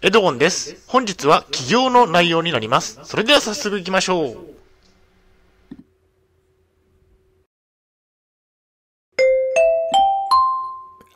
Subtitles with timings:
[0.00, 0.76] エドゴンです。
[0.86, 3.00] 本日は起業の内容になります。
[3.02, 4.36] それでは早速行きましょう。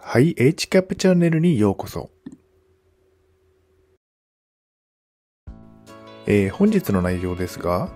[0.00, 2.10] はい、HCAP チャンネルにようこそ。
[6.26, 7.88] えー本日の内容ですが、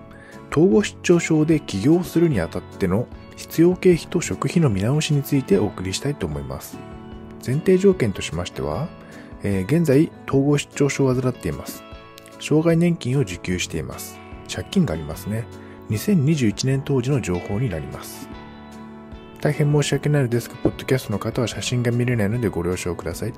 [0.51, 6.77] 統合失調症で起業するにあたっての必要経費と食費の見直しについてお送りしたいと思います。
[7.45, 8.87] 前提条件としましては、
[9.43, 11.83] えー現在統合失調症を患っています。
[12.39, 14.19] 障害年金を受給しています。
[14.53, 15.45] 借金がありますね。
[15.89, 18.29] 2021年当時の情報になります。
[19.41, 23.33] 大変申し訳ないのですが、ポッドキャストの方は写真が見れないのでご了承ください。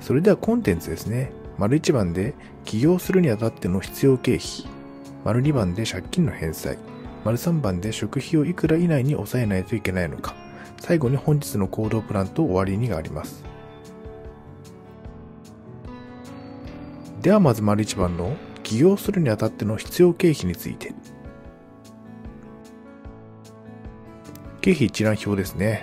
[0.00, 1.30] それではコンテンツですね。
[1.56, 2.34] 丸1番で
[2.64, 4.70] 起業するにあたっての必要経費。
[5.24, 6.78] 丸2番で借金の返済。
[7.24, 10.34] 丸3番で食費をいくら以内に抑えないといけないのか。
[10.80, 13.44] 最後に本日の行動プランと終わりにがあります。
[17.22, 20.92] ではまず丸1番の起業するにあたっての必要経費について。
[24.62, 25.82] 経費一覧表ですね。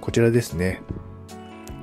[0.00, 0.82] こちらですね。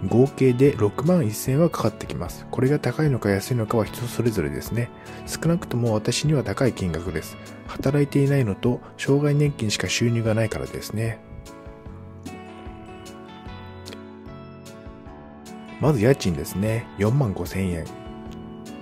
[0.09, 2.47] 合計で6万1000円はかかってきます。
[2.49, 4.89] これが高いのか安いのかは人それぞれですね。
[5.27, 7.37] 少なくとも私には高い金額です。
[7.67, 11.19] 働いていないのと、障害年金しか収入がないからですね。
[15.81, 16.85] まず家賃ですね。
[16.99, 17.85] 4万5000円。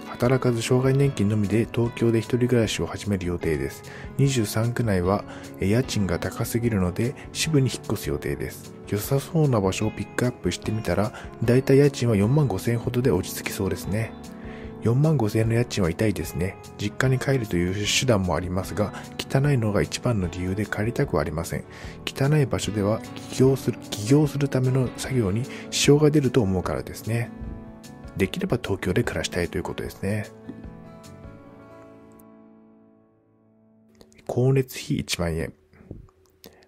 [0.06, 3.84] 働かず障害年金のみで東京で1人暮らしを始める予定です。
[4.18, 5.24] 23区内は
[5.62, 8.74] 家賃が高すぎるので支部に引っ越す予定です。
[8.90, 11.14] 良さそうな場所をピックアップしてみたら、
[11.46, 14.12] だいたい家賃は4万5千円ほどで落ち着きそうですね。
[14.82, 16.58] 4万5千円の家賃は痛いですね。
[16.78, 21.66] 実家に帰るという手段もありますが、汚いのが一番の理由で帰りたくはありません。
[22.06, 27.30] 汚い場所では起業する、起業するための作業に支障が出ると思うからですね。
[28.16, 30.28] できれば東京で暮らしたいということですね。
[34.28, 35.54] 光熱費1万円。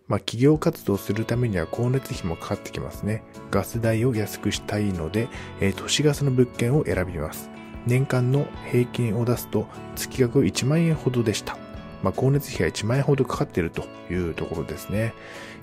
[0.07, 3.23] まあ、企業活動するためには光熱費もかかってきますね。
[3.49, 5.29] ガス代を安くしたいので、
[5.61, 7.49] えー都市ガスの物件を選びます。
[7.85, 11.57] 年間の平均を出すと月額1万円ほどでした。
[12.03, 15.13] まあ、光熱費が1万円ほどかかっているというところですね。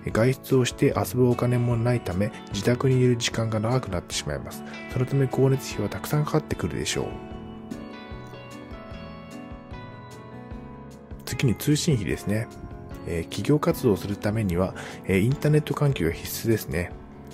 [0.07, 4.63] 外出をして遊ぶお金もないため、自宅にいる時間が長くなってしまいます。
[4.93, 7.07] そのため光熱費はたくさんかかってくるでしょう。
[11.25, 12.49] 次に通信費ですね。
[13.07, 14.75] えー企業活動をするためには、
[15.07, 16.93] えーインターネット環境が必須ですね。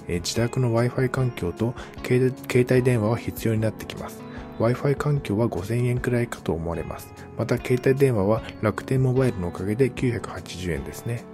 [0.08, 2.34] えー自宅の Wi-Fi 環境と携
[2.70, 4.33] 帯電話は必要になってきます。
[4.58, 7.12] Wi-Fi 環境は5000円くらいかと思われます。
[7.36, 11.24] また、携帯電話は楽天モバイルのおかげで980円ですね。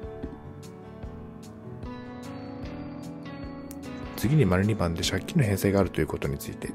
[4.17, 6.71] 次に丸2番で借金の返済があるということについて。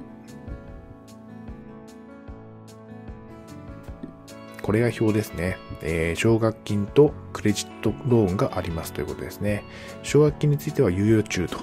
[4.64, 5.58] これが表ですね。
[5.84, 9.64] えー奨学金とクレジットローンがありますということですね。
[10.02, 11.60] 奨学金については猶予中と。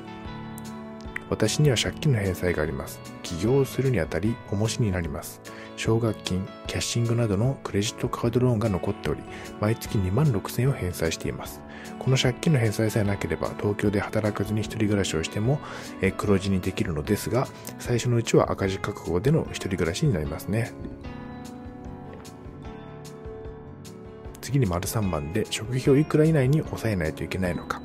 [1.32, 3.00] 私には借金の返済があります。
[3.22, 5.40] 起業するにあたり、重しになります。
[5.78, 9.22] 奨学金、キャッシングなどのクレジットカードローンが残っており、
[9.58, 11.62] 毎月2万6000円を返済しています。
[11.98, 15.58] この借金の返済さえなければ、東京で働かずに一人暮らしをしても、
[16.02, 20.70] えー黒字にできるのですが、最初のうちは赤字覚悟での一人暮らしになりますね。
[24.42, 27.80] 次に丸3番で食費をいくら以内に抑えないといけないのか。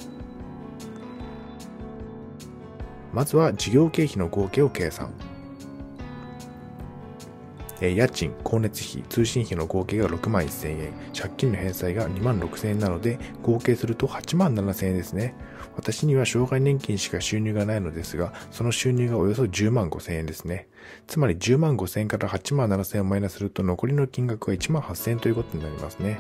[3.18, 5.12] まずは事業経費の合計を計算。
[7.82, 15.34] え家賃、光熱費、通信費の合計が6万1000円、借金の返済が2万6000円なので、合計すると8万7000円ですね。
[15.76, 20.68] 私には障害年金しか収入がないのですが、その収入がおよそ10万5000円ですね。
[21.08, 26.20] つまり10万5000円から8万7000円をマイナスすると残りの金額が1万8000円ということになりますね。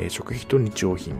[0.00, 1.14] え食費と日用品。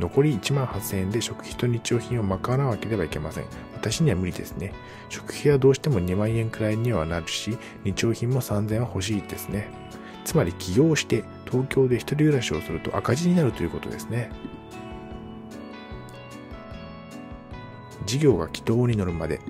[0.00, 3.44] 残り1万8000円で食費と日用品を賄わなければいけません。
[3.74, 4.72] 私には無理ですね。
[5.08, 9.68] 食費はどうしても2万円くらいにはなるし、日用品も3000円は欲しいですね。
[10.24, 14.30] つまり起業して東京で一人暮らしをすると赤字になるということですね。
[18.06, 19.40] 事業が軌道に乗るまで。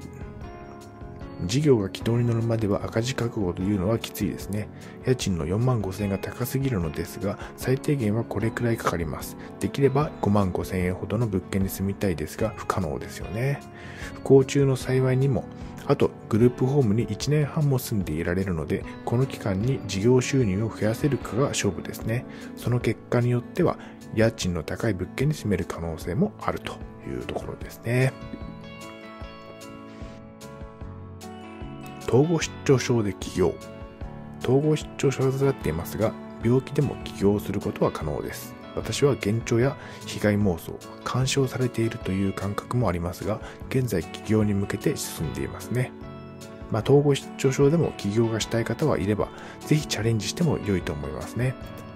[1.47, 4.69] 事業が軌道に乗るまでは赤字覚悟というのはきついですね。
[5.07, 9.37] 家賃の4万5千円が高すぎるのですが、最低限はこれくらいかかります。
[9.59, 13.61] できれば5万5千円ほどの物件に住みたいですが、不可能ですよね。
[14.17, 15.45] 不幸中の幸いにも、
[15.87, 22.25] あとグループホームに1年半も住んでいられるので、この期間に事業収入を増やせるかが勝負ですね。
[22.57, 23.79] その結果によっては、
[24.15, 26.75] 家賃の高い物件に住める可能性もあると
[27.09, 28.13] いうところですね。
[32.11, 33.55] 統合失調症で起業。
[34.43, 36.13] 統合失調症を患っていますが、
[36.43, 38.53] 病気でも起業することは可能です。
[38.75, 39.77] 私は幻聴や
[40.07, 45.93] 被害妄想、干渉されているという感覚もありますが、現在起業に向けて進んでいますね。
[46.73, 49.29] まあ、統合失調症でも起業がしたい方はいれば、
[49.61, 51.55] ぜひチャレンジしても良いと思いますね。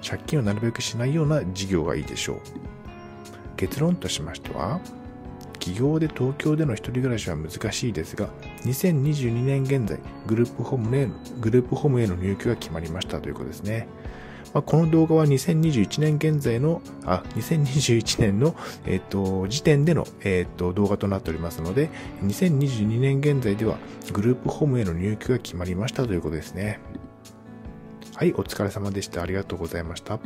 [0.08, 2.36] 借金をなるべくしないような事業がいいでしょう。
[3.56, 4.80] 結論としましては、
[5.64, 8.28] 起業で東京での一人暮らしは難しいですが、
[8.64, 13.88] 2022年現在、グループホームへのグループホームへの入居が決まりましたということですね。
[14.52, 21.88] まあ、この動画は2021年現在の、あ、2021年の、えっ、と、時点での、えっ、と、動画となっておりますので、
[22.22, 23.78] 2022年現在では、
[24.12, 26.78] グループホームへの入居が決まりましたということですね。
[28.16, 29.22] はい、お疲れ様でした。
[29.22, 30.20] ありがとうございました。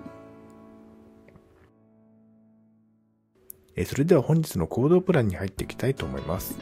[3.80, 6.58] えそれでは本日の行動プランに入っていきたいと思います。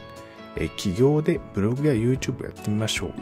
[0.55, 3.13] え起業でブログや YouTube やってみましょう。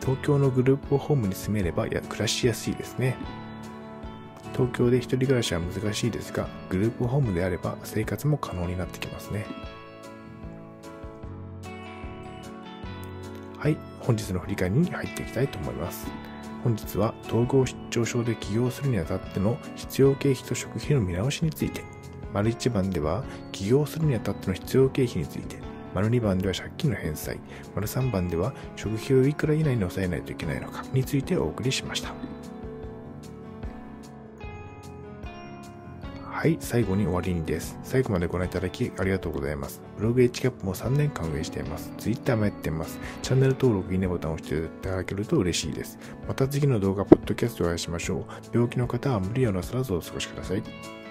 [0.00, 3.18] 東京のグループホームに住めればや暮らしやすいですね。
[4.54, 9.44] 東京で一人暮らしは難しいですが、グループホームであれば生活も可能になってきますね。
[13.58, 16.06] はい、本日の振り返りに入っていきたいと思います。
[16.62, 21.82] 本日は統合失調症で起業するにあたっての必要経費と食費の見直しについて、
[22.34, 25.56] 丸1番では起業するにあたっての必要経費について、
[25.94, 27.38] 丸2番では借金の返済、
[27.74, 32.12] 丸3番では食費をいくら以内に抑えないといけないのかについてお送りしました。
[36.22, 37.78] はい、最後に終わりにです。
[37.84, 39.80] 最後までご覧いただきありがとうございます。
[39.96, 41.90] ブログ h キャップも3年間運営しています。
[41.96, 42.98] Twitter もやっています。
[43.22, 45.98] チャンネル登録、いいねボタンを押していただけると嬉しいです。
[46.28, 48.24] また次の動画、ポッドキャストお会いしましょう。
[48.52, 51.03] 病気の方は無理をなさらずお過ごしください。